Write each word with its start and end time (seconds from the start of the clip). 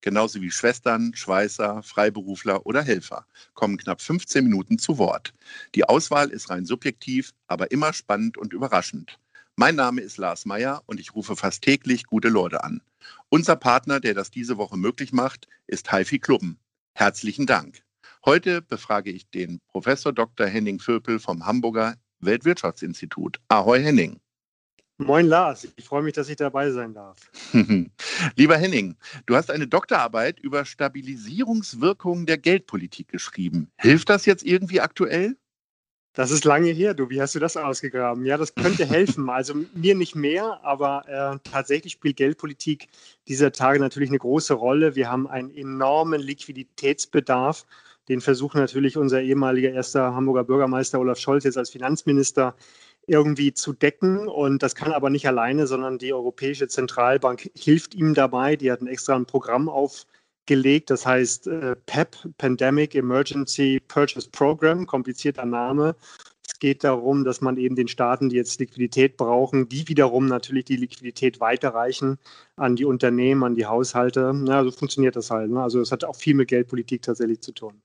genauso 0.00 0.40
wie 0.40 0.50
Schwestern, 0.50 1.14
Schweißer, 1.14 1.82
Freiberufler 1.82 2.66
oder 2.66 2.82
Helfer, 2.82 3.26
kommen 3.54 3.76
knapp 3.76 4.00
15 4.00 4.44
Minuten 4.44 4.78
zu 4.78 4.98
Wort. 4.98 5.34
Die 5.74 5.84
Auswahl 5.84 6.30
ist 6.30 6.50
rein 6.50 6.64
subjektiv, 6.64 7.32
aber 7.46 7.70
immer 7.70 7.92
spannend 7.92 8.38
und 8.38 8.52
überraschend. 8.52 9.18
Mein 9.56 9.74
Name 9.74 10.00
ist 10.00 10.18
Lars 10.18 10.46
Meyer 10.46 10.82
und 10.86 11.00
ich 11.00 11.14
rufe 11.14 11.34
fast 11.34 11.62
täglich 11.62 12.04
gute 12.04 12.28
Leute 12.28 12.62
an. 12.62 12.80
Unser 13.28 13.56
Partner, 13.56 14.00
der 14.00 14.14
das 14.14 14.30
diese 14.30 14.56
Woche 14.56 14.76
möglich 14.76 15.12
macht, 15.12 15.48
ist 15.66 15.90
Haifi 15.90 16.18
Klubben. 16.18 16.58
Herzlichen 16.94 17.46
Dank. 17.46 17.82
Heute 18.24 18.62
befrage 18.62 19.10
ich 19.10 19.28
den 19.30 19.60
Professor 19.68 20.12
Dr. 20.12 20.46
Henning 20.46 20.78
Vöpel 20.78 21.18
vom 21.18 21.46
Hamburger 21.46 21.96
Weltwirtschaftsinstitut. 22.20 23.40
Ahoi 23.48 23.82
Henning. 23.82 24.20
Moin 25.00 25.26
Lars, 25.26 25.68
ich 25.76 25.84
freue 25.84 26.02
mich, 26.02 26.14
dass 26.14 26.28
ich 26.28 26.36
dabei 26.36 26.72
sein 26.72 26.92
darf. 26.92 27.30
Lieber 28.36 28.56
Henning, 28.56 28.96
du 29.26 29.36
hast 29.36 29.48
eine 29.48 29.68
Doktorarbeit 29.68 30.40
über 30.40 30.64
Stabilisierungswirkungen 30.64 32.26
der 32.26 32.36
Geldpolitik 32.36 33.06
geschrieben. 33.06 33.70
Hilft 33.76 34.08
das 34.08 34.26
jetzt 34.26 34.44
irgendwie 34.44 34.80
aktuell? 34.80 35.36
Das 36.14 36.32
ist 36.32 36.44
lange 36.44 36.70
her, 36.70 36.94
du. 36.94 37.10
Wie 37.10 37.22
hast 37.22 37.36
du 37.36 37.38
das 37.38 37.56
ausgegraben? 37.56 38.26
Ja, 38.26 38.36
das 38.36 38.56
könnte 38.56 38.86
helfen. 38.88 39.30
Also 39.30 39.54
mir 39.72 39.94
nicht 39.94 40.16
mehr, 40.16 40.58
aber 40.64 41.08
äh, 41.08 41.48
tatsächlich 41.48 41.92
spielt 41.92 42.16
Geldpolitik 42.16 42.88
dieser 43.28 43.52
Tage 43.52 43.78
natürlich 43.78 44.10
eine 44.10 44.18
große 44.18 44.54
Rolle. 44.54 44.96
Wir 44.96 45.08
haben 45.08 45.28
einen 45.28 45.54
enormen 45.54 46.20
Liquiditätsbedarf. 46.20 47.66
Den 48.08 48.20
versucht 48.20 48.54
natürlich 48.54 48.96
unser 48.96 49.20
ehemaliger 49.22 49.70
erster 49.70 50.14
Hamburger 50.14 50.44
Bürgermeister 50.44 50.98
Olaf 50.98 51.18
Scholz 51.18 51.44
jetzt 51.44 51.58
als 51.58 51.70
Finanzminister 51.70 52.54
irgendwie 53.08 53.52
zu 53.54 53.72
decken. 53.72 54.28
Und 54.28 54.62
das 54.62 54.74
kann 54.74 54.92
aber 54.92 55.10
nicht 55.10 55.26
alleine, 55.26 55.66
sondern 55.66 55.98
die 55.98 56.12
Europäische 56.12 56.68
Zentralbank 56.68 57.50
hilft 57.56 57.94
ihm 57.94 58.14
dabei. 58.14 58.56
Die 58.56 58.70
hat 58.70 58.80
ein 58.80 58.86
extra 58.86 59.18
Programm 59.20 59.68
aufgelegt, 59.68 60.90
das 60.90 61.06
heißt 61.06 61.48
äh, 61.48 61.76
PEP, 61.86 62.16
Pandemic 62.38 62.94
Emergency 62.94 63.80
Purchase 63.88 64.28
Program, 64.30 64.86
komplizierter 64.86 65.46
Name. 65.46 65.96
Es 66.46 66.58
geht 66.58 66.82
darum, 66.82 67.24
dass 67.24 67.40
man 67.40 67.56
eben 67.58 67.76
den 67.76 67.88
Staaten, 67.88 68.30
die 68.30 68.36
jetzt 68.36 68.58
Liquidität 68.58 69.16
brauchen, 69.16 69.68
die 69.68 69.86
wiederum 69.88 70.26
natürlich 70.26 70.64
die 70.64 70.76
Liquidität 70.76 71.40
weiterreichen 71.40 72.18
an 72.56 72.74
die 72.74 72.86
Unternehmen, 72.86 73.44
an 73.44 73.54
die 73.54 73.66
Haushalte. 73.66 74.32
Ja, 74.46 74.64
so 74.64 74.70
funktioniert 74.70 75.16
das 75.16 75.30
halt. 75.30 75.50
Ne? 75.50 75.62
Also 75.62 75.80
es 75.80 75.92
hat 75.92 76.04
auch 76.04 76.16
viel 76.16 76.34
mit 76.34 76.48
Geldpolitik 76.48 77.02
tatsächlich 77.02 77.40
zu 77.40 77.52
tun. 77.52 77.82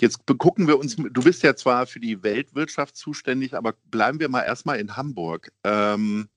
Jetzt 0.00 0.26
gucken 0.26 0.66
wir 0.66 0.78
uns, 0.78 0.96
du 0.96 1.22
bist 1.22 1.42
ja 1.42 1.54
zwar 1.54 1.86
für 1.86 2.00
die 2.00 2.22
Weltwirtschaft 2.22 2.96
zuständig, 2.96 3.54
aber 3.54 3.74
bleiben 3.84 4.18
wir 4.18 4.28
mal 4.28 4.42
erstmal 4.42 4.80
in 4.80 4.96
Hamburg. 4.96 5.52
Ähm, 5.62 6.28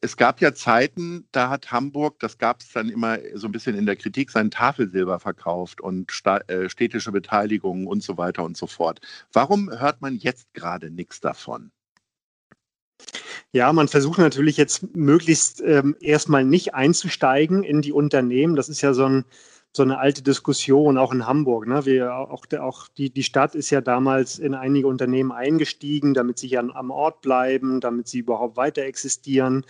es 0.00 0.16
gab 0.16 0.40
ja 0.40 0.54
Zeiten, 0.54 1.28
da 1.30 1.50
hat 1.50 1.70
Hamburg, 1.70 2.18
das 2.18 2.38
gab 2.38 2.60
es 2.60 2.72
dann 2.72 2.88
immer 2.88 3.18
so 3.34 3.46
ein 3.46 3.52
bisschen 3.52 3.76
in 3.76 3.86
der 3.86 3.96
Kritik, 3.96 4.30
sein 4.30 4.50
Tafelsilber 4.50 5.20
verkauft 5.20 5.80
und 5.80 6.10
äh, 6.24 6.68
städtische 6.68 7.12
Beteiligungen 7.12 7.86
und 7.86 8.02
so 8.02 8.16
weiter 8.18 8.44
und 8.44 8.56
so 8.56 8.66
fort. 8.66 9.00
Warum 9.32 9.70
hört 9.70 10.00
man 10.00 10.16
jetzt 10.16 10.52
gerade 10.54 10.90
nichts 10.90 11.20
davon? 11.20 11.70
Ja, 13.52 13.72
man 13.72 13.88
versucht 13.88 14.18
natürlich 14.18 14.56
jetzt 14.56 14.94
möglichst 14.96 15.60
ähm, 15.62 15.96
erstmal 16.00 16.44
nicht 16.44 16.74
einzusteigen 16.74 17.62
in 17.62 17.80
die 17.80 17.92
Unternehmen. 17.92 18.56
Das 18.56 18.68
ist 18.68 18.82
ja 18.82 18.92
so 18.92 19.06
ein 19.06 19.24
so 19.72 19.82
eine 19.82 19.98
alte 19.98 20.22
Diskussion, 20.22 20.98
auch 20.98 21.12
in 21.12 21.26
Hamburg. 21.26 21.66
Ne? 21.66 21.84
Wir, 21.84 22.14
auch, 22.14 22.44
auch 22.58 22.88
die, 22.88 23.10
die 23.10 23.22
Stadt 23.22 23.54
ist 23.54 23.70
ja 23.70 23.80
damals 23.80 24.38
in 24.38 24.54
einige 24.54 24.86
Unternehmen 24.86 25.30
eingestiegen, 25.30 26.14
damit 26.14 26.38
sie 26.38 26.56
an, 26.58 26.70
am 26.72 26.90
Ort 26.90 27.20
bleiben, 27.20 27.80
damit 27.80 28.08
sie 28.08 28.18
überhaupt 28.20 28.56
weiter 28.56 28.82
existieren. 28.82 29.64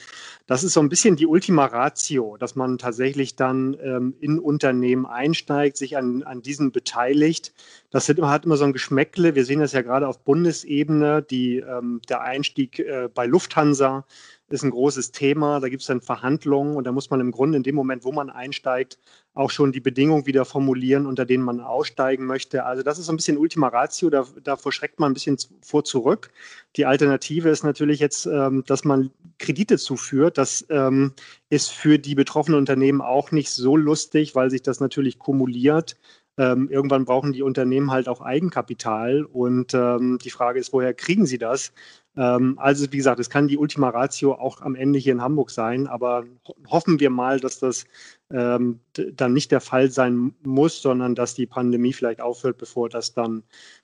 Das 0.46 0.64
ist 0.64 0.72
so 0.72 0.80
ein 0.80 0.88
bisschen 0.88 1.16
die 1.16 1.26
Ultima 1.26 1.66
Ratio, 1.66 2.36
dass 2.38 2.54
man 2.54 2.78
tatsächlich 2.78 3.36
dann 3.36 3.76
ähm, 3.82 4.14
in 4.20 4.38
Unternehmen 4.38 5.04
einsteigt, 5.04 5.76
sich 5.76 5.96
an, 5.96 6.22
an 6.22 6.42
diesen 6.42 6.72
beteiligt. 6.72 7.52
Das 7.90 8.08
hat 8.08 8.44
immer 8.44 8.56
so 8.56 8.64
ein 8.64 8.72
Geschmäckle. 8.74 9.34
Wir 9.34 9.46
sehen 9.46 9.60
das 9.60 9.72
ja 9.72 9.80
gerade 9.80 10.08
auf 10.08 10.22
Bundesebene, 10.22 11.22
die, 11.22 11.58
ähm, 11.58 12.02
der 12.08 12.20
Einstieg 12.20 12.78
äh, 12.80 13.08
bei 13.12 13.26
Lufthansa 13.26 14.04
ist 14.50 14.62
ein 14.62 14.70
großes 14.70 15.12
Thema. 15.12 15.60
Da 15.60 15.68
gibt 15.68 15.82
es 15.82 15.88
dann 15.88 16.00
Verhandlungen 16.00 16.76
und 16.76 16.84
da 16.84 16.92
muss 16.92 17.10
man 17.10 17.20
im 17.20 17.30
Grunde 17.30 17.56
in 17.56 17.62
dem 17.62 17.74
Moment, 17.74 18.04
wo 18.04 18.12
man 18.12 18.30
einsteigt, 18.30 18.98
auch 19.34 19.50
schon 19.50 19.72
die 19.72 19.80
Bedingungen 19.80 20.26
wieder 20.26 20.44
formulieren, 20.44 21.06
unter 21.06 21.24
denen 21.24 21.44
man 21.44 21.60
aussteigen 21.60 22.26
möchte. 22.26 22.64
Also 22.64 22.82
das 22.82 22.98
ist 22.98 23.06
so 23.06 23.12
ein 23.12 23.16
bisschen 23.16 23.38
Ultima 23.38 23.68
Ratio, 23.68 24.10
da, 24.10 24.26
davor 24.42 24.72
schreckt 24.72 25.00
man 25.00 25.10
ein 25.10 25.14
bisschen 25.14 25.38
vor 25.62 25.84
zurück. 25.84 26.30
Die 26.76 26.86
Alternative 26.86 27.48
ist 27.48 27.62
natürlich 27.62 28.00
jetzt, 28.00 28.26
ähm, 28.26 28.64
dass 28.66 28.84
man 28.84 29.10
Kredite 29.38 29.78
zuführt. 29.78 30.38
Das 30.38 30.66
ähm, 30.70 31.12
ist 31.50 31.70
für 31.70 31.98
die 31.98 32.14
betroffenen 32.14 32.58
Unternehmen 32.58 33.00
auch 33.00 33.32
nicht 33.32 33.50
so 33.50 33.76
lustig, 33.76 34.34
weil 34.34 34.50
sich 34.50 34.62
das 34.62 34.80
natürlich 34.80 35.18
kumuliert. 35.18 35.96
Ähm, 36.38 36.68
irgendwann 36.70 37.04
brauchen 37.04 37.32
die 37.32 37.42
Unternehmen 37.42 37.90
halt 37.90 38.08
auch 38.08 38.20
Eigenkapital 38.20 39.24
und 39.24 39.74
ähm, 39.74 40.18
die 40.22 40.30
Frage 40.30 40.60
ist, 40.60 40.72
woher 40.72 40.94
kriegen 40.94 41.26
sie 41.26 41.38
das? 41.38 41.72
Ähm, 42.16 42.58
also 42.58 42.90
wie 42.92 42.96
gesagt, 42.96 43.18
es 43.18 43.28
kann 43.28 43.48
die 43.48 43.58
Ultima 43.58 43.90
Ratio 43.90 44.34
auch 44.34 44.60
am 44.60 44.76
Ende 44.76 45.00
hier 45.00 45.12
in 45.12 45.20
Hamburg 45.20 45.50
sein, 45.50 45.88
aber 45.88 46.24
hoffen 46.68 47.00
wir 47.00 47.10
mal, 47.10 47.40
dass 47.40 47.58
das 47.58 47.86
ähm, 48.30 48.78
dann 48.94 49.32
nicht 49.32 49.50
der 49.50 49.60
Fall 49.60 49.90
sein 49.90 50.32
muss, 50.44 50.80
sondern 50.80 51.16
dass 51.16 51.34
die 51.34 51.46
Pandemie 51.46 51.92
vielleicht 51.92 52.20
aufhört, 52.20 52.58
bevor 52.58 52.88
das 52.88 53.14
dann 53.14 53.42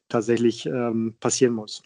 tatsächlich 0.08 0.66
ähm, 0.66 1.14
passieren 1.18 1.54
muss. 1.54 1.82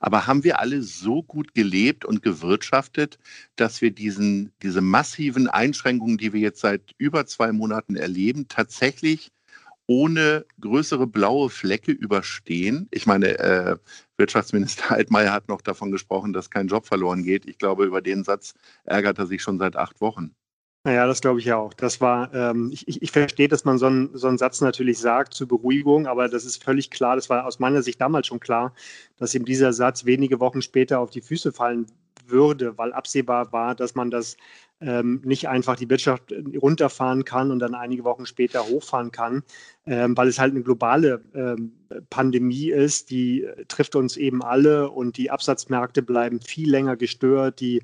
Aber 0.00 0.26
haben 0.26 0.44
wir 0.44 0.60
alle 0.60 0.82
so 0.82 1.22
gut 1.22 1.54
gelebt 1.54 2.04
und 2.04 2.22
gewirtschaftet, 2.22 3.18
dass 3.56 3.80
wir 3.80 3.90
diesen, 3.90 4.52
diese 4.62 4.80
massiven 4.80 5.48
Einschränkungen, 5.48 6.18
die 6.18 6.32
wir 6.32 6.40
jetzt 6.40 6.60
seit 6.60 6.92
über 6.98 7.26
zwei 7.26 7.52
Monaten 7.52 7.96
erleben, 7.96 8.48
tatsächlich 8.48 9.30
ohne 9.86 10.46
größere 10.60 11.06
blaue 11.06 11.50
Flecke 11.50 11.92
überstehen. 11.92 12.88
Ich 12.90 13.06
meine, 13.06 13.38
äh, 13.38 13.76
Wirtschaftsminister 14.16 14.90
Altmaier 14.94 15.32
hat 15.32 15.48
noch 15.48 15.60
davon 15.60 15.90
gesprochen, 15.90 16.32
dass 16.32 16.50
kein 16.50 16.68
Job 16.68 16.86
verloren 16.86 17.22
geht. 17.22 17.46
Ich 17.46 17.58
glaube, 17.58 17.84
über 17.84 18.00
den 18.00 18.24
Satz 18.24 18.54
ärgert 18.84 19.18
er 19.18 19.26
sich 19.26 19.42
schon 19.42 19.58
seit 19.58 19.76
acht 19.76 20.00
Wochen. 20.00 20.34
Naja, 20.86 21.06
das 21.06 21.22
glaube 21.22 21.38
ich 21.38 21.46
ja 21.46 21.56
auch. 21.56 21.72
Das 21.72 22.02
war, 22.02 22.32
ähm, 22.34 22.70
ich, 22.70 23.00
ich 23.00 23.10
verstehe, 23.10 23.48
dass 23.48 23.64
man 23.64 23.78
so 23.78 23.86
einen, 23.86 24.10
so 24.16 24.28
einen 24.28 24.36
Satz 24.36 24.60
natürlich 24.60 24.98
sagt 24.98 25.32
zur 25.32 25.48
Beruhigung, 25.48 26.06
aber 26.06 26.28
das 26.28 26.44
ist 26.44 26.62
völlig 26.62 26.90
klar, 26.90 27.16
das 27.16 27.30
war 27.30 27.46
aus 27.46 27.58
meiner 27.58 27.82
Sicht 27.82 27.98
damals 28.02 28.26
schon 28.26 28.38
klar, 28.38 28.74
dass 29.16 29.34
ihm 29.34 29.46
dieser 29.46 29.72
Satz 29.72 30.04
wenige 30.04 30.40
Wochen 30.40 30.60
später 30.60 31.00
auf 31.00 31.08
die 31.08 31.22
Füße 31.22 31.52
fallen 31.52 31.86
würde, 32.26 32.76
weil 32.78 32.92
absehbar 32.92 33.52
war, 33.52 33.74
dass 33.74 33.94
man 33.94 34.10
das 34.10 34.36
ähm, 34.80 35.20
nicht 35.24 35.48
einfach 35.48 35.76
die 35.76 35.88
Wirtschaft 35.88 36.32
runterfahren 36.60 37.24
kann 37.24 37.50
und 37.50 37.58
dann 37.58 37.74
einige 37.74 38.04
Wochen 38.04 38.26
später 38.26 38.66
hochfahren 38.66 39.12
kann, 39.12 39.42
ähm, 39.86 40.16
weil 40.16 40.28
es 40.28 40.38
halt 40.38 40.52
eine 40.52 40.62
globale 40.62 41.22
ähm, 41.34 41.72
Pandemie 42.10 42.70
ist, 42.70 43.10
die 43.10 43.48
trifft 43.68 43.96
uns 43.96 44.16
eben 44.16 44.42
alle 44.42 44.90
und 44.90 45.16
die 45.16 45.30
Absatzmärkte 45.30 46.02
bleiben 46.02 46.40
viel 46.40 46.70
länger 46.70 46.96
gestört, 46.96 47.60
die 47.60 47.82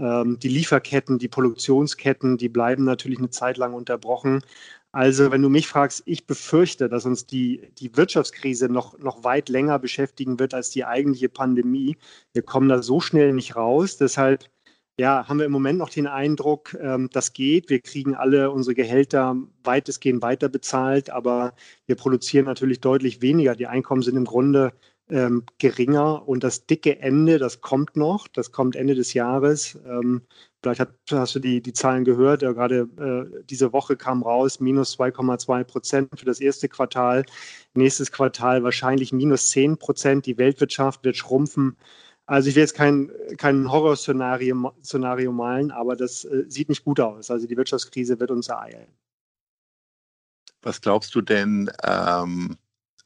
ähm, 0.00 0.38
die 0.38 0.48
Lieferketten, 0.48 1.18
die 1.18 1.28
Produktionsketten, 1.28 2.38
die 2.38 2.48
bleiben 2.48 2.84
natürlich 2.84 3.18
eine 3.18 3.30
Zeit 3.30 3.58
lang 3.58 3.74
unterbrochen. 3.74 4.42
Also, 4.92 5.30
wenn 5.30 5.42
du 5.42 5.48
mich 5.48 5.68
fragst, 5.68 6.02
ich 6.06 6.26
befürchte, 6.26 6.88
dass 6.88 7.06
uns 7.06 7.24
die, 7.24 7.70
die 7.78 7.96
Wirtschaftskrise 7.96 8.68
noch, 8.68 8.98
noch 8.98 9.22
weit 9.22 9.48
länger 9.48 9.78
beschäftigen 9.78 10.40
wird 10.40 10.52
als 10.52 10.70
die 10.70 10.84
eigentliche 10.84 11.28
Pandemie. 11.28 11.96
Wir 12.32 12.42
kommen 12.42 12.68
da 12.68 12.82
so 12.82 13.00
schnell 13.00 13.32
nicht 13.32 13.54
raus. 13.54 13.98
Deshalb 13.98 14.50
ja, 15.00 15.26
haben 15.28 15.38
wir 15.38 15.46
im 15.46 15.52
Moment 15.52 15.78
noch 15.78 15.88
den 15.88 16.06
Eindruck, 16.06 16.76
ähm, 16.80 17.08
das 17.12 17.32
geht. 17.32 17.70
Wir 17.70 17.80
kriegen 17.80 18.14
alle 18.14 18.50
unsere 18.50 18.74
Gehälter 18.74 19.36
weitestgehend 19.64 20.22
weiter 20.22 20.48
bezahlt, 20.50 21.08
aber 21.08 21.54
wir 21.86 21.96
produzieren 21.96 22.44
natürlich 22.44 22.80
deutlich 22.80 23.22
weniger. 23.22 23.56
Die 23.56 23.66
Einkommen 23.66 24.02
sind 24.02 24.16
im 24.16 24.26
Grunde 24.26 24.72
ähm, 25.08 25.44
geringer 25.58 26.28
und 26.28 26.44
das 26.44 26.66
dicke 26.66 27.00
Ende, 27.00 27.38
das 27.38 27.60
kommt 27.62 27.96
noch, 27.96 28.28
das 28.28 28.52
kommt 28.52 28.76
Ende 28.76 28.94
des 28.94 29.14
Jahres. 29.14 29.78
Ähm, 29.86 30.22
vielleicht 30.62 30.80
hat, 30.80 30.94
hast 31.10 31.34
du 31.34 31.38
die, 31.38 31.62
die 31.62 31.72
Zahlen 31.72 32.04
gehört, 32.04 32.42
ja, 32.42 32.52
gerade 32.52 32.88
äh, 32.98 33.44
diese 33.44 33.72
Woche 33.72 33.96
kam 33.96 34.22
raus, 34.22 34.60
minus 34.60 34.98
2,2 34.98 35.64
Prozent 35.64 36.08
für 36.18 36.26
das 36.26 36.40
erste 36.40 36.68
Quartal. 36.68 37.24
Nächstes 37.74 38.12
Quartal 38.12 38.62
wahrscheinlich 38.62 39.12
minus 39.12 39.50
10 39.50 39.78
Prozent. 39.78 40.26
Die 40.26 40.38
Weltwirtschaft 40.38 41.04
wird 41.04 41.16
schrumpfen. 41.16 41.76
Also 42.26 42.48
ich 42.48 42.54
will 42.54 42.62
jetzt 42.62 42.74
kein, 42.74 43.10
kein 43.38 43.70
Horrorszenario 43.70 44.72
Szenario 44.84 45.32
malen, 45.32 45.70
aber 45.70 45.96
das 45.96 46.24
äh, 46.24 46.44
sieht 46.48 46.68
nicht 46.68 46.84
gut 46.84 47.00
aus. 47.00 47.30
Also 47.30 47.46
die 47.46 47.56
Wirtschaftskrise 47.56 48.20
wird 48.20 48.30
uns 48.30 48.48
ereilen. 48.48 48.86
Was 50.62 50.80
glaubst 50.80 51.14
du 51.14 51.22
denn, 51.22 51.70
ähm, 51.82 52.56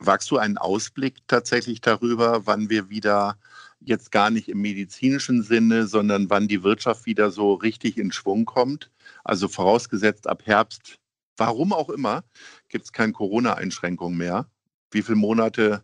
wagst 0.01 0.31
du 0.31 0.39
einen 0.39 0.59
Ausblick 0.59 1.27
tatsächlich 1.29 1.81
darüber, 1.81 2.47
wann 2.47 2.69
wir 2.69 2.91
wieder 2.91 3.39
jetzt 3.85 4.11
gar 4.11 4.31
nicht 4.31 4.49
im 4.49 4.61
medizinischen 4.61 5.43
Sinne, 5.43 5.87
sondern 5.87 6.31
wann 6.31 6.49
die 6.49 6.63
Wirtschaft 6.63 7.07
wieder 7.07 7.31
so 7.31 7.55
richtig 7.55 7.99
in 7.99 8.13
Schwung 8.13 8.45
kommt? 8.45 8.91
Also 9.25 9.49
vorausgesetzt 9.49 10.27
ab 10.27 10.43
Herbst, 10.47 10.99
warum 11.37 11.73
auch 11.73 11.91
immer, 11.91 12.25
gibt 12.69 12.85
es 12.85 12.93
keine 12.93 13.13
Corona-Einschränkungen 13.13 14.17
mehr. 14.17 14.47
Wie 14.91 15.03
viele 15.03 15.17
Monate 15.17 15.83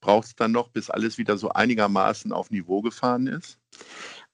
braucht 0.00 0.28
es 0.28 0.34
dann 0.34 0.52
noch, 0.52 0.68
bis 0.68 0.90
alles 0.90 1.18
wieder 1.18 1.36
so 1.36 1.50
einigermaßen 1.50 2.32
auf 2.32 2.50
Niveau 2.50 2.82
gefahren 2.82 3.26
ist? 3.26 3.58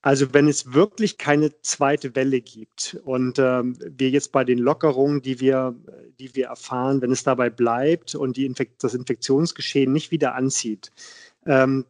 Also 0.03 0.33
wenn 0.33 0.47
es 0.47 0.73
wirklich 0.73 1.19
keine 1.19 1.61
zweite 1.63 2.15
Welle 2.15 2.41
gibt 2.41 2.97
und 3.05 3.41
ähm, 3.41 3.77
wir 3.81 4.11
jetzt 4.11 4.31
bei 4.31 4.45
den 4.45 4.59
Lockerungen, 4.59 5.21
die 5.21 5.41
wir, 5.41 5.75
die 6.21 6.33
wir 6.37 6.47
erfahren, 6.47 7.03
wenn 7.03 7.11
es 7.11 7.25
dabei 7.25 7.51
bleibt 7.51 8.15
und 8.15 8.37
die 8.37 8.47
Infekt 8.47 8.85
das 8.85 8.95
Infektionsgeschehen 8.95 9.93
nicht 9.93 10.13
wieder 10.13 10.37
anzieht, 10.37 10.93
ähm, 11.45 11.87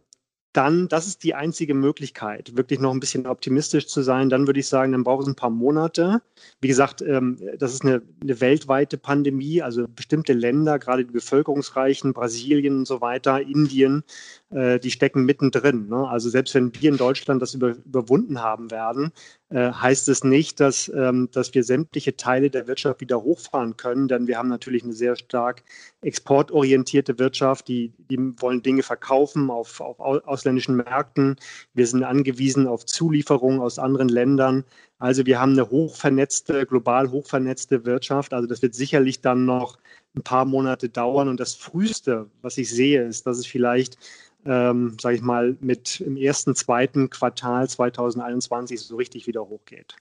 dann, 0.57 0.89
das 0.89 1.07
ist 1.07 1.23
die 1.23 1.35
einzige 1.35 1.75
Möglichkeit, 1.75 2.57
wirklich 2.57 2.81
noch 2.81 2.93
ein 2.93 3.01
bisschen 3.01 3.27
optimistisch 3.27 3.87
zu 3.89 4.03
sein. 4.03 4.31
Dann 4.31 4.47
würde 4.47 4.61
ich 4.61 4.69
sagen, 4.69 4.93
dann 4.93 5.05
braucht 5.05 5.23
es 5.23 5.29
ein 5.29 5.35
paar 5.35 5.51
Monate. 5.51 6.23
Wie 6.61 6.69
gesagt, 6.69 7.03
ähm, 7.03 7.39
das 7.59 7.75
ist 7.75 7.83
eine, 7.83 8.03
eine, 8.23 8.41
weltweite 8.41 8.97
Pandemie, 8.97 9.61
also 9.61 9.87
bestimmte 9.87 10.33
Länder, 10.33 10.79
gerade 10.79 11.05
die 11.05 11.13
bevölkerungsreichen, 11.13 12.15
Brasilien 12.15 12.79
und 12.79 12.87
so 12.87 13.01
weiter, 13.01 13.41
Indien, 13.41 14.03
äh, 14.51 14.79
die 14.79 14.91
stecken 14.91 15.25
mittendrin. 15.25 15.89
Ne? 15.89 16.09
Also 16.09 16.31
selbst 16.31 16.55
wenn 16.55 16.73
wir 16.75 16.91
in 16.91 16.97
Deutschland 16.97 17.43
das 17.43 17.55
über, 17.55 17.75
überwunden 17.85 18.43
haben 18.43 18.71
werden, 18.71 19.13
äh, 19.49 19.73
heißt 19.73 20.09
es 20.09 20.23
nicht, 20.23 20.61
dass, 20.61 20.89
ähm, 20.95 21.29
dass 21.33 21.53
wir 21.55 21.65
sämtliche 21.65 22.17
Teile 22.17 22.49
der 22.51 22.69
Wirtschaft 22.69 23.01
wieder 23.01 23.23
hochfahren 23.23 23.77
können, 23.77 24.09
denn 24.09 24.27
wir 24.27 24.39
haben 24.39 24.49
natürlich 24.49 24.85
eine 24.85 24.93
sehr 24.93 25.17
stark 25.17 25.65
exportorientierte 26.01 27.19
Wirtschaft, 27.19 27.67
die, 27.69 27.93
die 28.11 28.19
wollen 28.41 28.63
Dinge 28.63 28.83
verkaufen 28.83 29.51
auf, 29.51 29.81
auf 29.81 29.99
ausländischen 29.99 30.77
Märkten. 30.77 31.37
Wir 31.75 31.87
sind 31.87 32.05
angewiesen 32.05 32.67
auf 32.69 32.87
Zulieferungen 32.87 33.61
aus 33.61 33.79
anderen 33.79 34.09
Ländern. 34.09 34.65
Also 34.99 35.27
wir 35.27 35.41
haben 35.41 35.53
eine 35.53 35.69
hochvernetzte, 35.71 36.67
global 36.67 37.11
hochvernetzte 37.11 37.85
Wirtschaft. 37.85 38.33
Also 38.33 38.47
das 38.49 38.63
wird 38.63 38.75
sicherlich 38.75 39.21
dann 39.21 39.45
noch 39.45 39.79
ein 40.17 40.23
paar 40.23 40.45
Monate 40.45 40.89
dauern. 40.89 41.29
Und 41.29 41.41
das 41.41 41.55
Früheste, 41.55 42.31
was 42.43 42.59
ich 42.59 42.71
sehe, 42.71 43.05
ist, 43.05 43.27
dass 43.27 43.39
es 43.39 43.47
vielleicht 43.47 43.99
ähm, 44.47 44.97
sage 45.01 45.17
ich 45.17 45.23
mal, 45.23 45.57
mit 45.61 46.01
im 46.01 46.17
ersten, 46.17 46.55
zweiten 46.55 47.11
Quartal 47.11 47.69
2021 47.69 48.81
so 48.81 48.97
richtig 48.97 49.27
wieder 49.27 49.43
hochgeht. 49.43 49.97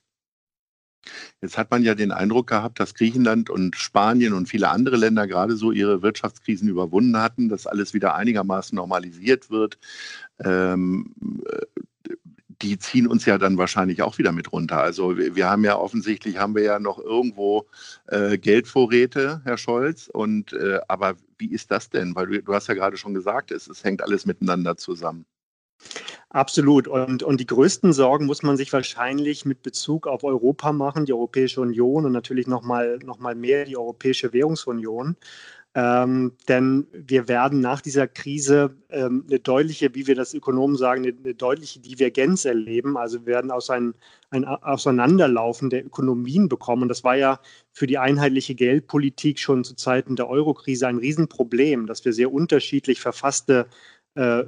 Jetzt 1.40 1.56
hat 1.56 1.70
man 1.70 1.84
ja 1.84 1.94
den 1.94 2.10
Eindruck 2.10 2.48
gehabt, 2.48 2.80
dass 2.80 2.94
Griechenland 2.94 3.48
und 3.48 3.76
Spanien 3.76 4.32
und 4.32 4.48
viele 4.48 4.70
andere 4.70 4.96
Länder 4.96 5.28
gerade 5.28 5.56
so 5.56 5.70
ihre 5.70 6.02
Wirtschaftskrisen 6.02 6.68
überwunden 6.68 7.18
hatten, 7.18 7.48
dass 7.48 7.66
alles 7.68 7.94
wieder 7.94 8.16
einigermaßen 8.16 8.74
normalisiert 8.74 9.50
wird. 9.50 9.78
Ähm, 10.42 11.14
die 12.66 12.78
ziehen 12.78 13.06
uns 13.06 13.24
ja 13.26 13.38
dann 13.38 13.58
wahrscheinlich 13.58 14.02
auch 14.02 14.18
wieder 14.18 14.32
mit 14.32 14.52
runter. 14.52 14.80
Also 14.80 15.16
wir, 15.16 15.36
wir 15.36 15.48
haben 15.48 15.64
ja 15.64 15.76
offensichtlich 15.76 16.38
haben 16.38 16.54
wir 16.54 16.62
ja 16.62 16.78
noch 16.78 16.98
irgendwo 16.98 17.66
äh, 18.08 18.38
Geldvorräte, 18.38 19.40
Herr 19.44 19.56
Scholz. 19.56 20.08
Und 20.12 20.52
äh, 20.52 20.80
aber 20.88 21.14
wie 21.38 21.52
ist 21.52 21.70
das 21.70 21.90
denn? 21.90 22.14
Weil 22.16 22.26
du, 22.26 22.42
du 22.42 22.54
hast 22.54 22.66
ja 22.66 22.74
gerade 22.74 22.96
schon 22.96 23.14
gesagt, 23.14 23.52
es, 23.52 23.68
es 23.68 23.84
hängt 23.84 24.02
alles 24.02 24.26
miteinander 24.26 24.76
zusammen. 24.76 25.26
Absolut. 26.30 26.88
Und, 26.88 27.22
und 27.22 27.40
die 27.40 27.46
größten 27.46 27.92
Sorgen 27.92 28.26
muss 28.26 28.42
man 28.42 28.56
sich 28.56 28.72
wahrscheinlich 28.72 29.44
mit 29.44 29.62
Bezug 29.62 30.06
auf 30.06 30.24
Europa 30.24 30.72
machen, 30.72 31.06
die 31.06 31.12
Europäische 31.12 31.60
Union 31.60 32.04
und 32.04 32.12
natürlich 32.12 32.46
nochmal 32.46 32.98
noch 33.04 33.18
mal 33.18 33.34
mehr 33.34 33.64
die 33.64 33.76
Europäische 33.76 34.32
Währungsunion. 34.32 35.16
Ähm, 35.78 36.32
denn 36.48 36.86
wir 36.90 37.28
werden 37.28 37.60
nach 37.60 37.82
dieser 37.82 38.08
Krise 38.08 38.74
ähm, 38.88 39.26
eine 39.28 39.40
deutliche, 39.40 39.94
wie 39.94 40.06
wir 40.06 40.14
das 40.14 40.32
Ökonomen 40.32 40.74
sagen, 40.74 41.04
eine, 41.04 41.14
eine 41.22 41.34
deutliche 41.34 41.80
Divergenz 41.80 42.46
erleben. 42.46 42.96
Also 42.96 43.20
wir 43.20 43.26
werden 43.26 43.50
aus 43.50 43.68
ein, 43.68 43.92
ein 44.30 44.46
Auseinanderlaufen 44.46 45.68
der 45.68 45.84
Ökonomien 45.84 46.48
bekommen. 46.48 46.84
Und 46.84 46.88
das 46.88 47.04
war 47.04 47.16
ja 47.16 47.40
für 47.72 47.86
die 47.86 47.98
einheitliche 47.98 48.54
Geldpolitik 48.54 49.38
schon 49.38 49.64
zu 49.64 49.76
Zeiten 49.76 50.16
der 50.16 50.30
Eurokrise 50.30 50.86
ein 50.88 50.96
Riesenproblem, 50.96 51.86
dass 51.86 52.06
wir 52.06 52.14
sehr 52.14 52.32
unterschiedlich 52.32 53.02
verfasste 53.02 53.66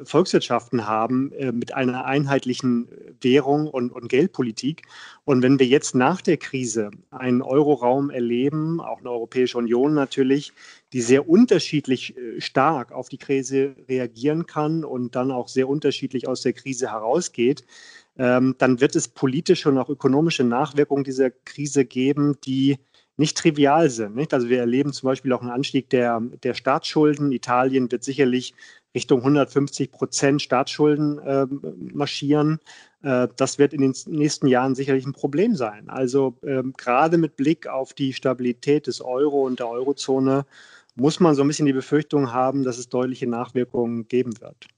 Volkswirtschaften 0.04 0.86
haben 0.86 1.32
äh, 1.32 1.52
mit 1.52 1.74
einer 1.74 2.06
einheitlichen 2.06 2.88
Währung 3.20 3.68
und, 3.68 3.92
und, 3.92 4.08
Geldpolitik. 4.08 4.82
Und 5.24 5.42
wenn 5.42 5.58
wir 5.58 5.66
jetzt 5.66 5.94
nach 5.94 6.22
der 6.22 6.38
Krise 6.38 6.90
einen 7.10 7.42
Euroraum 7.42 8.10
erleben, 8.10 8.80
auch 8.80 9.00
eine 9.00 9.10
Europäische 9.10 9.58
Union 9.58 9.92
natürlich, 9.92 10.52
die 10.92 11.02
sehr 11.02 11.28
unterschiedlich 11.28 12.16
äh, 12.16 12.40
stark 12.40 12.92
auf 12.92 13.08
die 13.08 13.18
Krise 13.18 13.76
reagieren 13.88 14.46
kann 14.46 14.84
und 14.84 15.14
dann 15.14 15.30
auch 15.30 15.48
sehr 15.48 15.68
unterschiedlich 15.68 16.26
aus 16.26 16.40
der 16.40 16.54
Krise 16.54 16.90
herausgeht, 16.90 17.64
ähm, 18.16 18.54
dann 18.58 18.80
wird 18.80 18.96
es 18.96 19.06
politische 19.08 19.68
und 19.68 19.78
auch 19.78 19.88
ökonomische 19.88 20.44
Nachwirkungen 20.44 21.04
dieser 21.04 21.30
Krise 21.30 21.84
geben, 21.84 22.36
die 22.44 22.78
nicht 23.18 23.36
trivial 23.36 23.90
sind. 23.90 24.16
Nicht? 24.16 24.32
Also 24.32 24.48
wir 24.48 24.60
erleben 24.60 24.92
zum 24.92 25.08
Beispiel 25.08 25.32
auch 25.32 25.42
einen 25.42 25.50
Anstieg 25.50 25.90
der, 25.90 26.20
der 26.42 26.54
Staatsschulden. 26.54 27.32
Italien 27.32 27.90
wird 27.90 28.04
sicherlich 28.04 28.54
Richtung 28.94 29.18
150 29.18 29.90
Prozent 29.90 30.40
Staatsschulden 30.40 31.18
äh, 31.18 31.46
marschieren. 31.92 32.60
Äh, 33.02 33.28
das 33.36 33.58
wird 33.58 33.74
in 33.74 33.82
den 33.82 33.94
nächsten 34.06 34.46
Jahren 34.46 34.74
sicherlich 34.74 35.04
ein 35.04 35.12
Problem 35.12 35.56
sein. 35.56 35.90
Also 35.90 36.36
äh, 36.42 36.62
gerade 36.76 37.18
mit 37.18 37.36
Blick 37.36 37.66
auf 37.66 37.92
die 37.92 38.12
Stabilität 38.12 38.86
des 38.86 39.00
Euro 39.00 39.46
und 39.46 39.58
der 39.58 39.68
Eurozone 39.68 40.46
muss 40.94 41.20
man 41.20 41.34
so 41.34 41.42
ein 41.42 41.48
bisschen 41.48 41.66
die 41.66 41.72
Befürchtung 41.72 42.32
haben, 42.32 42.62
dass 42.62 42.78
es 42.78 42.88
deutliche 42.88 43.26
Nachwirkungen 43.26 44.08
geben 44.08 44.40
wird. 44.40 44.68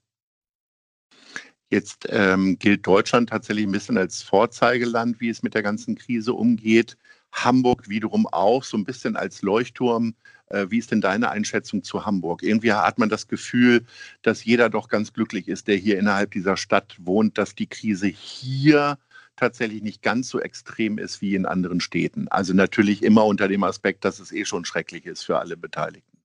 Jetzt 1.69 2.07
ähm, 2.09 2.59
gilt 2.59 2.85
Deutschland 2.85 3.29
tatsächlich 3.29 3.65
ein 3.65 3.71
bisschen 3.71 3.97
als 3.97 4.21
Vorzeigeland, 4.21 5.21
wie 5.21 5.29
es 5.29 5.41
mit 5.41 5.53
der 5.53 5.63
ganzen 5.63 5.95
Krise 5.95 6.33
umgeht. 6.33 6.97
Hamburg 7.31 7.89
wiederum 7.89 8.27
auch 8.27 8.63
so 8.63 8.77
ein 8.77 8.83
bisschen 8.83 9.15
als 9.15 9.41
Leuchtturm. 9.41 10.15
Äh, 10.47 10.67
wie 10.69 10.77
ist 10.77 10.91
denn 10.91 11.01
deine 11.01 11.29
Einschätzung 11.29 11.83
zu 11.83 12.05
Hamburg? 12.05 12.43
Irgendwie 12.43 12.73
hat 12.73 12.99
man 12.99 13.09
das 13.09 13.27
Gefühl, 13.27 13.85
dass 14.21 14.43
jeder 14.43 14.69
doch 14.69 14.89
ganz 14.89 15.13
glücklich 15.13 15.47
ist, 15.47 15.67
der 15.67 15.75
hier 15.75 15.97
innerhalb 15.97 16.31
dieser 16.31 16.57
Stadt 16.57 16.97
wohnt, 16.99 17.37
dass 17.37 17.55
die 17.55 17.67
Krise 17.67 18.07
hier 18.07 18.97
tatsächlich 19.35 19.81
nicht 19.81 20.03
ganz 20.03 20.29
so 20.29 20.39
extrem 20.39 20.97
ist 20.97 21.21
wie 21.21 21.35
in 21.35 21.45
anderen 21.45 21.79
Städten. 21.79 22.27
Also 22.27 22.53
natürlich 22.53 23.01
immer 23.01 23.25
unter 23.25 23.47
dem 23.47 23.63
Aspekt, 23.63 24.05
dass 24.05 24.19
es 24.19 24.31
eh 24.31 24.45
schon 24.45 24.65
schrecklich 24.65 25.05
ist 25.05 25.23
für 25.23 25.39
alle 25.39 25.57
Beteiligten. 25.57 26.17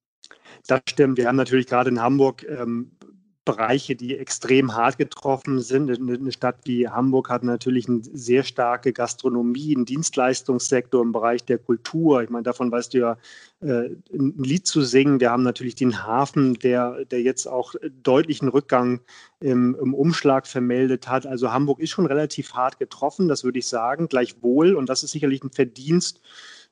Das 0.67 0.81
stimmt. 0.89 1.19
Wir 1.19 1.29
haben 1.29 1.37
natürlich 1.37 1.67
gerade 1.67 1.91
in 1.91 2.01
Hamburg 2.01 2.45
ähm, 2.49 2.91
Bereiche, 3.47 3.97
die 3.97 4.19
extrem 4.19 4.75
hart 4.75 4.99
getroffen 4.99 5.61
sind. 5.61 5.89
Eine 5.89 6.33
Stadt 6.33 6.59
wie 6.65 6.89
Hamburg 6.89 7.31
hat 7.31 7.45
natürlich 7.45 7.89
eine 7.89 8.01
sehr 8.03 8.43
starke 8.43 8.93
Gastronomie, 8.93 9.75
einen 9.75 9.87
Dienstleistungssektor 9.87 11.01
im 11.01 11.13
Bereich 11.13 11.45
der 11.45 11.59
Kultur. 11.59 12.23
Ich 12.23 12.29
meine, 12.29 12.43
davon 12.43 12.71
weißt 12.71 12.93
du 12.93 12.99
ja, 12.99 13.19
äh, 13.61 13.91
ein 14.13 14.35
Lied 14.37 14.67
zu 14.67 14.83
singen. 14.83 15.21
Wir 15.21 15.31
haben 15.31 15.45
natürlich 15.45 15.77
den 15.77 16.03
Hafen, 16.05 16.55
der, 16.55 17.05
der 17.07 17.23
jetzt 17.23 17.47
auch 17.47 17.75
deutlichen 18.03 18.49
Rückgang 18.49 19.01
im, 19.41 19.77
im 19.81 19.95
Umschlag 19.95 20.47
vermeldet 20.47 21.09
hat. 21.09 21.25
Also 21.25 21.53
Hamburg 21.53 21.79
ist 21.79 21.91
schon 21.91 22.07
relativ 22.07 22.53
hart 22.53 22.79
getroffen, 22.79 23.29
das 23.29 23.45
würde 23.45 23.61
ich 23.61 23.69
sagen, 23.69 24.09
gleichwohl. 24.09 24.75
Und 24.75 24.89
das 24.89 25.05
ist 25.05 25.13
sicherlich 25.13 25.45
ein 25.45 25.53
Verdienst 25.53 26.21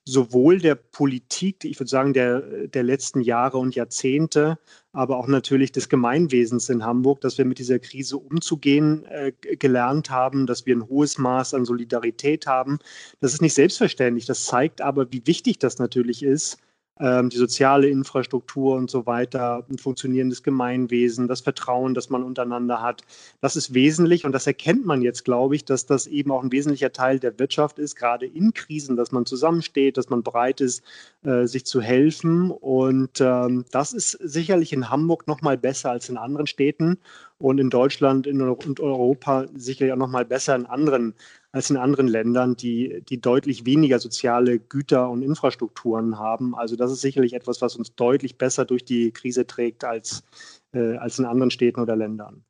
sowohl 0.05 0.59
der 0.59 0.75
Politik, 0.75 1.65
ich 1.65 1.81
würde 1.81 1.89
sagen, 1.89 2.13
der, 2.13 2.67
der 2.69 2.83
letzten 2.83 3.21
Jahre 3.21 3.59
und 3.59 3.75
Jahrzehnte, 3.75 4.59
aber 4.93 5.19
auch 5.19 5.29
natürlich 5.29 5.73
des 5.73 5.89
Gemeinwesens 5.89 6.69
in 6.69 6.85
Hamburg, 6.85 7.21
dass 7.23 7.39
wir 7.39 7.45
mit 7.45 7.59
dieser 7.59 7.79
Krise 7.79 8.19
umzugehen 8.19 9.07
äh, 9.07 9.33
gelernt 9.33 10.11
haben, 10.11 10.47
dass 10.47 10.67
wir 10.67 10.77
ein 10.77 10.89
hohes 10.89 11.17
Maß 11.19 11.55
an 11.55 11.65
Solidarität 11.65 12.47
haben. 12.47 12.79
Das 13.21 13.33
ist 13.33 13.41
nicht 13.41 13.55
selbstverständlich. 13.55 14.27
Das 14.27 14.45
zeigt 14.45 14.83
aber, 14.83 15.11
wie 15.11 15.27
wichtig 15.27 15.59
das 15.59 15.79
natürlich 15.79 16.23
ist, 16.23 16.59
die 17.01 17.37
soziale 17.37 17.89
Infrastruktur 17.89 18.77
und 18.77 18.89
so 18.89 19.05
weiter, 19.05 19.67
ein 19.69 19.79
funktionierendes 19.79 20.45
Gemeinwesen, 20.45 21.27
das 21.27 21.41
Vertrauen, 21.41 21.93
das 21.93 22.09
man 22.09 22.23
untereinander 22.23 22.83
hat. 22.83 23.03
Das 23.41 23.57
ist 23.57 23.75
wesentlich 23.75 24.25
und 24.25 24.31
das 24.31 24.47
erkennt 24.47 24.87
man 24.87 25.03
jetzt, 25.03 25.25
glaube 25.25 25.57
ich, 25.57 25.65
dass 25.65 25.87
das 25.87 26.07
eben 26.07 26.31
auch 26.31 26.45
ein 26.45 26.53
wesentlicher 26.53 26.93
Teil 26.93 27.19
der 27.19 27.37
Wirtschaft 27.39 27.81
ist, 27.81 27.97
gerade 27.97 28.27
in 28.27 28.55
Krisen, 28.55 28.95
dass 28.95 29.11
man 29.11 29.27
zusammensteht, 29.27 29.97
dass 29.97 30.09
man 30.09 30.23
bereit 30.23 30.61
ist, 30.61 30.85
äh, 31.25 31.47
sich 31.47 31.67
zu 31.67 31.81
helfen. 31.81 32.53
Und 32.53 33.21
ähm, 33.21 33.65
das 33.73 33.93
ist 33.93 34.13
sicherlich 34.23 34.73
in 34.73 34.89
Hamburg 34.89 35.27
noch 35.27 35.43
mal 35.43 35.59
besser 35.59 35.91
als 35.91 36.09
in 36.09 36.17
anderen 36.17 36.47
Städten 36.47 36.99
und 37.38 37.59
in 37.59 37.71
Deutschland 37.71 38.26
und 38.26 38.81
Europa 38.81 39.47
sicherlich 39.55 39.93
auch 39.93 39.99
noch 39.99 40.09
mal 40.09 40.25
besser 40.25 40.55
in 40.57 40.67
anderen 40.67 41.14
als 41.55 41.71
in 41.71 41.76
anderen 41.76 42.09
Ländern, 42.09 42.57
die, 42.57 43.03
die 43.09 43.21
deutlich 43.21 43.64
weniger 43.64 44.00
soziale 44.00 44.59
Güter 44.59 45.09
und 45.09 45.23
Infrastrukturen 45.23 46.19
haben. 46.19 46.57
Also 46.57 46.75
das 46.75 46.91
ist 46.91 47.00
sicherlich 47.00 47.33
etwas, 47.33 47.62
was 47.62 47.76
uns 47.76 47.95
deutlich 47.95 48.38
besser 48.38 48.64
durch 48.64 48.85
die 48.85 49.12
Krise 49.12 49.47
trägt 49.47 49.85
als, 49.85 50.25
äh, 50.73 50.97
als 50.97 51.21
in 51.21 51.26
anderen 51.26 51.53
Städten 51.53 51.81
oder 51.81 51.95
Ländern. 51.95 52.45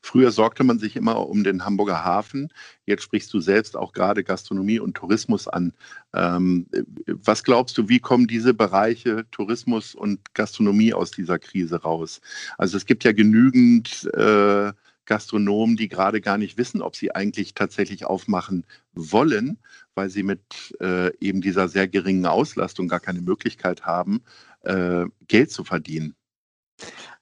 Früher 0.00 0.30
sorgte 0.30 0.64
man 0.64 0.78
sich 0.78 0.96
immer 0.96 1.28
um 1.28 1.44
den 1.44 1.64
Hamburger 1.64 2.04
Hafen. 2.04 2.52
Jetzt 2.86 3.02
sprichst 3.02 3.32
du 3.32 3.40
selbst 3.40 3.76
auch 3.76 3.92
gerade 3.92 4.24
Gastronomie 4.24 4.78
und 4.78 4.94
Tourismus 4.94 5.48
an. 5.48 5.74
Ähm, 6.14 6.66
was 7.06 7.44
glaubst 7.44 7.76
du, 7.76 7.88
wie 7.88 8.00
kommen 8.00 8.26
diese 8.26 8.54
Bereiche 8.54 9.26
Tourismus 9.30 9.94
und 9.94 10.34
Gastronomie 10.34 10.94
aus 10.94 11.10
dieser 11.10 11.38
Krise 11.38 11.82
raus? 11.82 12.20
Also 12.56 12.76
es 12.76 12.86
gibt 12.86 13.04
ja 13.04 13.12
genügend 13.12 14.08
äh, 14.14 14.72
Gastronomen, 15.08 15.76
die 15.76 15.88
gerade 15.88 16.20
gar 16.20 16.38
nicht 16.38 16.58
wissen, 16.58 16.82
ob 16.82 16.94
sie 16.94 17.14
eigentlich 17.14 17.54
tatsächlich 17.54 18.04
aufmachen 18.04 18.64
wollen, 18.92 19.58
weil 19.94 20.10
sie 20.10 20.22
mit 20.22 20.76
äh, 20.80 21.16
eben 21.18 21.40
dieser 21.40 21.68
sehr 21.68 21.88
geringen 21.88 22.26
Auslastung 22.26 22.88
gar 22.88 23.00
keine 23.00 23.22
Möglichkeit 23.22 23.86
haben, 23.86 24.22
äh, 24.62 25.06
Geld 25.26 25.50
zu 25.50 25.64
verdienen. 25.64 26.14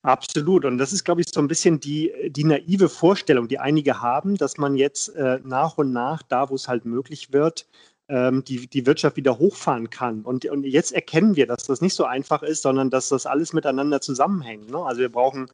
Absolut. 0.03 0.65
Und 0.65 0.79
das 0.79 0.93
ist, 0.93 1.05
glaube 1.05 1.21
ich, 1.21 1.29
so 1.33 1.41
ein 1.41 1.49
bisschen 1.49 1.81
die, 1.81 2.13
die 2.29 2.45
naive 2.45 2.89
Vorstellung, 2.89 3.49
die 3.49 3.59
einige 3.59 4.01
haben, 4.01 4.37
dass 4.37 4.59
man 4.59 4.77
jetzt 4.77 5.09
äh, 5.17 5.41
nach 5.45 5.79
und 5.79 5.93
nach, 5.93 6.23
da 6.23 6.49
wo 6.51 6.55
es 6.55 6.69
halt 6.69 6.85
möglich 6.85 7.33
wird, 7.33 7.67
ähm, 8.09 8.45
die, 8.45 8.69
die 8.69 8.87
Wirtschaft 8.87 9.17
wieder 9.17 9.39
hochfahren 9.39 9.91
kann. 9.91 10.23
Und, 10.23 10.47
und 10.47 10.65
jetzt 10.65 10.93
erkennen 10.93 11.37
wir, 11.37 11.47
dass 11.47 11.65
das 11.65 11.81
nicht 11.81 11.95
so 11.95 12.05
einfach 12.05 12.43
ist, 12.43 12.63
sondern 12.63 12.91
dass 12.91 13.09
das 13.09 13.27
alles 13.27 13.53
miteinander 13.53 14.01
zusammenhängt. 14.01 14.71
Ne? 14.71 14.79
Also 14.79 15.01
wir 15.01 15.11
brauchen, 15.11 15.47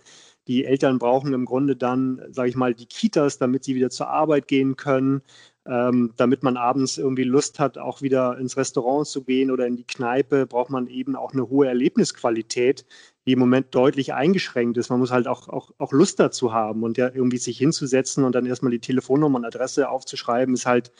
die 0.49 0.64
Eltern 0.64 0.99
brauchen 0.99 1.32
im 1.32 1.44
Grunde 1.44 1.76
dann, 1.76 2.21
sage 2.30 2.49
ich 2.50 2.56
mal, 2.56 2.75
die 2.75 2.87
Kitas, 2.87 3.38
damit 3.38 3.64
sie 3.64 3.75
wieder 3.75 3.90
zur 3.90 4.09
Arbeit 4.09 4.49
gehen 4.49 4.76
können 4.76 5.23
ähm, 5.66 6.12
damit 6.16 6.42
man 6.42 6.56
abends 6.56 6.99
irgendwie 6.99 7.25
Lust 7.25 7.59
hat, 7.59 7.78
auch 7.78 8.02
wieder 8.02 8.38
ins 8.38 8.56
Restaurant 8.56 9.06
zu 9.06 9.23
gehen 9.23 9.50
oder 9.50 9.66
in 9.66 9.76
die 9.76 9.87
Kneipe, 9.87 10.47
braucht 10.47 10.71
man 10.71 10.88
eben 10.88 11.14
auch 11.14 11.32
eine 11.32 11.49
hohe 11.49 11.68
Erlebnisqualität, 11.68 12.85
die 13.26 13.32
im 13.32 13.38
Moment 13.38 13.74
deutlich 13.74 14.14
eingeschränkt 14.14 14.76
ist. 14.78 14.90
Man 14.90 14.98
muss 14.98 15.12
halt 15.12 15.28
auch, 15.28 15.48
auch, 15.48 15.70
auch 15.78 15.92
Lust 15.92 16.18
dazu 16.18 16.52
haben 16.52 16.82
und 16.82 16.98
ja 16.98 17.10
irgendwie 17.12 17.38
sich 17.38 17.58
hinzusetzen 17.58 18.24
und 18.24 18.34
dann 18.34 18.46
erstmal 18.46 18.72
die 18.72 18.80
Telefonnummer 18.80 19.38
und 19.38 19.44
Adresse 19.44 19.88
aufzuschreiben, 19.88 20.54
ist 20.54 20.66
halt 20.66 20.92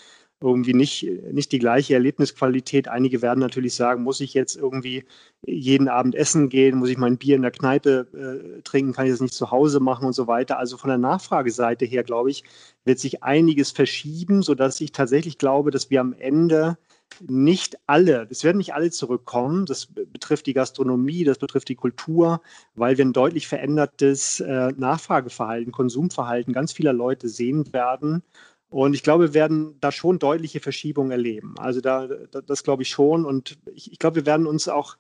irgendwie 0.43 0.75
nicht, 0.75 1.09
nicht 1.33 1.53
die 1.53 1.59
gleiche 1.59 1.95
Erlebnisqualität. 1.95 2.89
Einige 2.89 3.23
werden 3.23 3.41
natürlich 3.41 3.75
sagen, 3.75 4.03
muss 4.03 4.21
ich 4.21 4.35
jetzt 4.35 4.57
irgendwie 4.57 5.05
jeden 5.47 5.89
Abend 5.89 6.15
essen 6.15 6.49
gehen, 6.49 6.79
muss 6.79 6.89
ich 6.89 6.99
mein 6.99 7.17
Bier 7.17 7.37
in 7.37 7.43
der 7.43 7.51
Kneipe 7.51 8.07
äh, 8.13 8.63
trinken, 8.63 8.93
kann 8.93 9.07
ich 9.07 9.13
das 9.13 9.21
nicht 9.21 9.35
zu 9.35 9.51
Hause 9.51 9.81
machen 9.81 10.07
und 10.07 10.13
so 10.13 10.27
weiter. 10.27 10.59
Also 10.59 10.77
von 10.77 10.89
der 10.89 10.99
Nachfrageseite 10.99 11.85
her, 11.85 12.03
glaube 12.03 12.31
ich, 12.31 12.45
wird 12.85 12.99
sich 12.99 13.23
einiges 13.23 13.71
verschieben, 13.71 14.43
sodass 14.43 14.81
ich 14.81 14.93
tatsächlich 14.93 15.39
glaube, 15.39 15.71
dass 15.71 15.91
wir 15.91 16.01
am 16.01 16.13
Ende 16.13 16.77
nicht 17.21 17.77
alle, 17.87 18.27
es 18.31 18.45
werden 18.45 18.59
nicht 18.59 18.75
alle 18.75 18.91
zurückkommen. 18.91 19.67
Das 19.67 19.87
betrifft 19.87 20.47
die 20.47 20.55
Gastronomie, 20.55 21.25
das 21.25 21.39
betrifft 21.39 21.69
die 21.69 21.75
Kultur, 21.75 22.41
weil 22.75 22.99
wir 22.99 23.05
ein 23.05 23.13
deutlich 23.13 23.47
verändertes 23.49 24.41
äh, 24.41 24.73
Nachfrageverhalten, 24.77 25.73
Konsumverhalten 25.73 26.53
ganz 26.53 26.73
vieler 26.73 26.93
Leute 26.93 27.29
sehen 27.29 27.73
werden. 27.73 28.23
Und 28.69 28.95
ich 28.95 29.03
glaube, 29.03 29.29
wir 29.29 29.35
werden 29.35 29.77
da 29.81 29.93
schon 29.93 30.19
deutliche 30.19 30.61
Verschiebungen 30.61 31.13
erleben. 31.13 31.55
Also 31.59 31.81
da, 31.81 32.07
das 32.07 32.65
glaube 32.65 32.83
ich 32.83 32.89
schon. 32.89 33.27
Und 33.27 33.59
ich, 33.75 33.93
ich 33.93 33.99
glaube, 33.99 34.17
wir 34.17 34.27
werden 34.27 34.47
uns 34.47 34.67
auch 34.69 34.97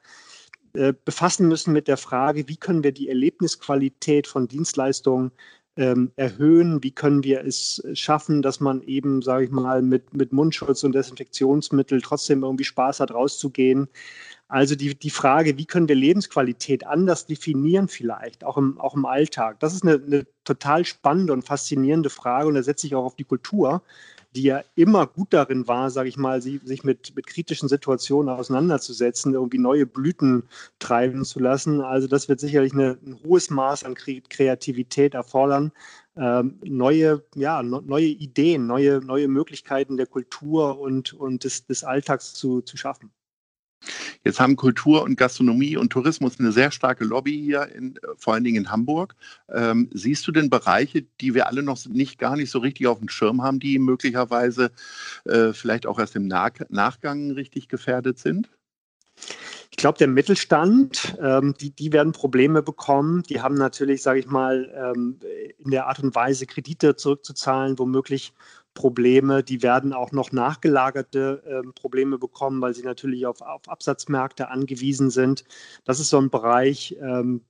äh, 0.75 0.92
befassen 1.04 1.49
müssen 1.49 1.73
mit 1.73 1.88
der 1.88 1.97
Frage, 1.97 2.49
wie 2.49 2.57
können 2.57 2.83
wir 2.83 2.92
die 2.92 3.09
Erlebnisqualität 3.09 4.26
von 4.26 4.49
Dienstleistungen 4.49 5.33
ähm, 5.76 6.12
erhöhen? 6.16 6.82
Wie 6.82 6.90
können 6.90 7.24
wir 7.24 7.44
es 7.44 7.82
schaffen, 7.94 8.42
dass 8.42 8.60
man 8.60 8.82
eben, 8.82 9.22
sage 9.22 9.44
ich 9.44 9.50
mal, 9.50 9.82
mit, 9.82 10.14
mit 10.14 10.32
Mundschutz 10.32 10.84
und 10.84 10.94
Desinfektionsmittel 10.94 12.00
trotzdem 12.00 12.42
irgendwie 12.42 12.64
Spaß 12.64 13.00
hat, 13.00 13.12
rauszugehen? 13.12 13.88
Also 14.52 14.75
die, 14.75 14.94
die 14.94 15.09
Frage, 15.09 15.56
wie 15.56 15.64
können 15.64 15.88
wir 15.88 15.94
Lebensqualität 15.94 16.87
anders 16.87 17.25
definieren 17.25 17.88
vielleicht, 17.88 18.44
auch 18.44 18.59
im, 18.59 18.78
auch 18.78 18.94
im 18.94 19.06
Alltag? 19.06 19.59
Das 19.61 19.73
ist 19.73 19.82
eine, 19.82 19.94
eine 19.94 20.26
total 20.44 20.85
spannende 20.85 21.32
und 21.32 21.47
faszinierende 21.47 22.11
Frage 22.11 22.49
und 22.49 22.56
da 22.56 22.62
setze 22.62 22.87
ich 22.87 22.94
auch 22.94 23.04
auf 23.06 23.16
die 23.16 23.25
Kultur, 23.25 23.82
die 24.37 24.42
ja 24.42 24.62
immer 24.75 25.06
gut 25.06 25.32
darin 25.32 25.66
war, 25.68 25.88
sage 25.90 26.11
ich 26.11 26.18
mal, 26.18 26.42
sie, 26.42 26.61
sich 26.64 26.85
mit, 26.85 27.16
mit 27.16 27.26
kritischen 27.26 27.66
Situationen 27.66 28.28
auseinanderzusetzen, 28.28 29.32
irgendwie 29.32 29.56
neue 29.56 29.87
Blüten 29.87 30.42
treiben 30.78 31.25
zu 31.25 31.40
lassen. 31.40 31.80
Also 31.80 32.06
das 32.06 32.28
wird 32.28 32.38
sicherlich 32.38 32.75
eine, 32.75 32.99
ein 33.06 33.18
hohes 33.25 33.49
Maß 33.49 33.85
an 33.85 33.94
Kreativität 33.94 35.14
erfordern, 35.14 35.73
ähm, 36.14 36.59
neue, 36.62 37.25
ja, 37.35 37.62
no, 37.62 37.80
neue 37.80 38.09
Ideen, 38.09 38.66
neue, 38.66 39.00
neue 39.00 39.28
Möglichkeiten 39.28 39.97
der 39.97 40.06
Kultur 40.06 40.78
und, 40.78 41.14
und 41.14 41.44
des, 41.44 41.64
des 41.64 41.85
Alltags 41.85 42.35
zu, 42.35 42.61
zu 42.61 42.76
schaffen. 42.76 43.11
Jetzt 44.24 44.40
haben 44.40 44.56
Kultur 44.56 45.02
und 45.02 45.16
Gastronomie 45.16 45.76
und 45.76 45.90
Tourismus 45.90 46.38
eine 46.38 46.52
sehr 46.52 46.70
starke 46.70 47.04
Lobby 47.04 47.38
hier, 47.38 47.68
in, 47.68 47.98
vor 48.16 48.34
allen 48.34 48.44
Dingen 48.44 48.64
in 48.64 48.70
Hamburg. 48.70 49.14
Ähm, 49.48 49.90
siehst 49.92 50.26
du 50.26 50.32
denn 50.32 50.50
Bereiche, 50.50 51.02
die 51.20 51.34
wir 51.34 51.46
alle 51.46 51.62
noch 51.62 51.84
nicht 51.86 52.18
gar 52.18 52.36
nicht 52.36 52.50
so 52.50 52.58
richtig 52.58 52.86
auf 52.86 52.98
dem 52.98 53.08
Schirm 53.08 53.42
haben, 53.42 53.60
die 53.60 53.78
möglicherweise 53.78 54.70
äh, 55.24 55.52
vielleicht 55.52 55.86
auch 55.86 55.98
erst 55.98 56.16
im 56.16 56.26
Nach 56.26 56.52
Nachgang 56.68 57.32
richtig 57.32 57.68
gefährdet 57.68 58.18
sind? 58.18 58.50
Ich 59.70 59.78
glaube, 59.78 59.96
der 59.96 60.08
Mittelstand, 60.08 61.16
ähm, 61.20 61.54
die, 61.58 61.70
die 61.70 61.92
werden 61.92 62.12
Probleme 62.12 62.62
bekommen. 62.62 63.22
Die 63.22 63.40
haben 63.40 63.54
natürlich, 63.54 64.02
sage 64.02 64.20
ich 64.20 64.26
mal, 64.26 64.70
ähm, 64.76 65.18
in 65.58 65.70
der 65.70 65.86
Art 65.86 65.98
und 66.00 66.14
Weise 66.14 66.46
Kredite 66.46 66.94
zurückzuzahlen, 66.94 67.78
womöglich 67.78 68.34
Probleme. 68.74 69.42
Die 69.42 69.62
werden 69.62 69.92
auch 69.92 70.12
noch 70.12 70.32
nachgelagerte 70.32 71.42
äh, 71.46 71.72
Probleme 71.72 72.18
bekommen, 72.18 72.60
weil 72.60 72.74
sie 72.74 72.82
natürlich 72.82 73.26
auf, 73.26 73.42
auf, 73.42 73.68
Absatzmärkte 73.68 74.48
angewiesen 74.48 75.10
sind. 75.10 75.44
Das 75.84 76.00
ist 76.00 76.10
so 76.10 76.18
ein 76.18 76.30
Bereich 76.30 76.96
ähm, 77.00 77.42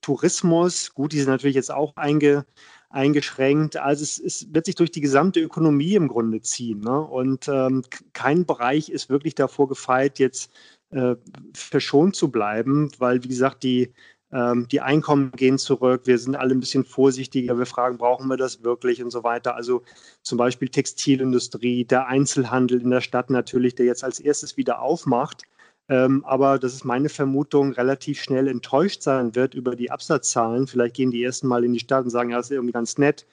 Tourismus. 0.00 0.94
Gut, 0.94 1.12
die 1.12 1.18
sind 1.18 1.28
natürlich 1.28 1.56
jetzt 1.56 1.72
auch 1.72 1.96
einge, 1.96 2.46
eingeschränkt. 2.88 3.76
Also 3.76 4.02
es, 4.02 4.18
es, 4.18 4.52
wird 4.52 4.66
sich 4.66 4.74
durch 4.74 4.90
die 4.90 5.00
gesamte 5.00 5.40
Ökonomie 5.40 5.94
im 5.94 6.08
Grunde 6.08 6.40
ziehen. 6.40 6.80
Ne? 6.80 7.00
Und 7.00 7.48
ähm, 7.48 7.82
kein 8.12 8.46
Bereich 8.46 8.88
ist 8.88 9.10
wirklich 9.10 9.34
davor 9.34 9.68
gefeit, 9.68 10.18
jetzt 10.18 10.50
äh, 10.90 11.14
verschont 11.54 12.16
zu 12.16 12.30
bleiben, 12.30 12.90
weil, 12.98 13.22
wie 13.22 13.28
gesagt, 13.28 13.62
die 13.62 13.92
die 14.32 14.80
Einkommen 14.80 15.32
gehen 15.32 15.58
zurück, 15.58 16.02
wir 16.04 16.16
sind 16.16 16.36
alle 16.36 16.54
ein 16.54 16.60
bisschen 16.60 16.84
vorsichtiger, 16.84 17.58
wir 17.58 17.66
fragen, 17.66 17.98
brauchen 17.98 18.28
wir 18.28 18.36
das 18.36 18.62
wirklich 18.62 19.02
und 19.02 19.10
so 19.10 19.24
weiter. 19.24 19.56
Also 19.56 19.82
zum 20.22 20.38
Beispiel 20.38 20.68
Textilindustrie, 20.68 21.84
der 21.84 22.06
Einzelhandel 22.06 22.80
in 22.80 22.90
der 22.90 23.00
Stadt 23.00 23.28
natürlich, 23.28 23.74
der 23.74 23.86
jetzt 23.86 24.04
als 24.04 24.20
erstes 24.20 24.56
wieder 24.56 24.82
aufmacht, 24.82 25.42
ähm, 25.90 26.24
aber 26.24 26.60
das 26.60 26.72
ist 26.72 26.84
meine 26.84 27.08
Vermutung, 27.08 27.72
relativ 27.72 28.22
schnell 28.22 28.46
enttäuscht 28.46 29.02
sein 29.02 29.34
wird 29.34 29.54
über 29.54 29.74
die 29.74 29.90
Absatzzahlen. 29.90 30.68
Vielleicht 30.68 30.94
gehen 30.94 31.10
die 31.10 31.24
ersten 31.24 31.48
Mal 31.48 31.64
in 31.64 31.72
die 31.72 31.80
Stadt 31.80 32.04
und 32.04 32.10
sagen, 32.10 32.30
ja, 32.30 32.36
das 32.36 32.46
ist 32.46 32.52
irgendwie 32.52 32.72
ganz 32.72 32.96
nett. 32.96 33.26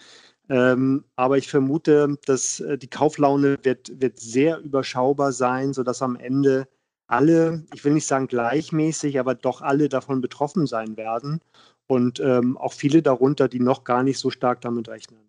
Ähm, 0.49 1.03
aber 1.15 1.37
ich 1.37 1.49
vermute, 1.49 2.17
dass 2.25 2.59
äh, 2.59 2.79
die 2.79 2.89
Kauflaune 2.89 3.59
wird, 3.61 4.01
wird 4.01 4.19
sehr 4.19 4.59
überschaubar 4.59 5.33
sein, 5.33 5.73
sodass 5.73 6.01
am 6.01 6.15
Ende 6.15 6.67
alle, 7.07 7.63
ich 7.73 7.83
will 7.83 7.93
nicht 7.93 8.05
sagen 8.05 8.27
gleichmäßig, 8.27 9.19
aber 9.19 9.35
doch 9.35 9.61
alle 9.61 9.89
davon 9.89 10.21
betroffen 10.21 10.67
sein 10.67 10.97
werden 10.97 11.41
und 11.87 12.19
ähm, 12.19 12.57
auch 12.57 12.73
viele 12.73 13.01
darunter, 13.01 13.47
die 13.47 13.59
noch 13.59 13.83
gar 13.83 14.03
nicht 14.03 14.19
so 14.19 14.29
stark 14.29 14.61
damit 14.61 14.89
rechnen. 14.89 15.19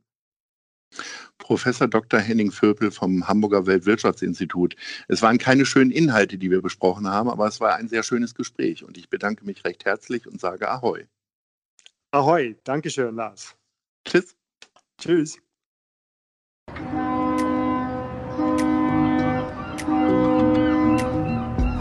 Professor 1.38 1.86
Dr. 1.86 2.18
Henning 2.18 2.50
Vöpel 2.50 2.90
vom 2.90 3.28
Hamburger 3.28 3.66
Weltwirtschaftsinstitut. 3.66 4.74
Es 5.06 5.22
waren 5.22 5.38
keine 5.38 5.66
schönen 5.66 5.90
Inhalte, 5.90 6.38
die 6.38 6.50
wir 6.50 6.62
besprochen 6.62 7.06
haben, 7.06 7.28
aber 7.28 7.46
es 7.46 7.60
war 7.60 7.76
ein 7.76 7.88
sehr 7.88 8.02
schönes 8.02 8.34
Gespräch 8.34 8.84
und 8.84 8.98
ich 8.98 9.08
bedanke 9.08 9.44
mich 9.44 9.64
recht 9.64 9.84
herzlich 9.84 10.26
und 10.26 10.40
sage 10.40 10.68
Ahoi. 10.68 11.04
Ahoi, 12.10 12.56
Dankeschön, 12.64 13.14
Lars. 13.14 13.54
Tschüss. 14.04 14.34
Tschüss. 14.98 15.38